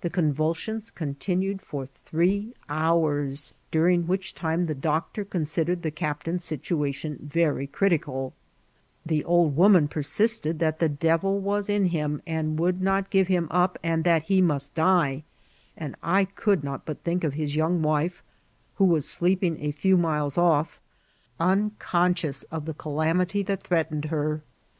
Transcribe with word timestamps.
The 0.00 0.10
convulsions 0.10 0.90
continued 0.90 1.62
for 1.62 1.86
three 2.04 2.52
hours, 2.68 3.54
during 3.70 4.08
which 4.08 4.34
time 4.34 4.66
the 4.66 4.74
doctor 4.74 5.24
considered 5.24 5.82
the 5.82 5.92
captain's 5.92 6.42
situation 6.42 7.16
very 7.22 7.68
critioaL 7.68 8.32
The 9.06 9.22
old 9.24 9.54
woman 9.54 9.86
persisted 9.86 10.58
that 10.58 10.80
the 10.80 10.88
devil 10.88 11.38
was 11.38 11.70
in 11.70 11.84
him, 11.94 12.20
and 12.26 12.58
would 12.58 12.80
not 12.82 13.08
give 13.08 13.28
him 13.28 13.46
up, 13.52 13.78
and 13.84 14.02
that 14.02 14.24
he 14.24 14.42
must 14.42 14.74
die; 14.74 15.22
and 15.76 15.94
I 16.02 16.24
could 16.24 16.64
not 16.64 16.84
but 16.84 17.04
think 17.04 17.22
of 17.22 17.34
his 17.34 17.54
young 17.54 17.82
wife, 17.82 18.20
who 18.78 18.84
was 18.84 19.08
sleeping 19.08 19.60
a 19.62 19.70
few 19.70 19.96
miles 19.96 20.36
off, 20.36 20.80
unconscious 21.38 22.42
of 22.50 22.64
the 22.64 22.74
calamity 22.74 23.44
that 23.44 23.62
threatened 23.62 24.06
her. 24.06 24.42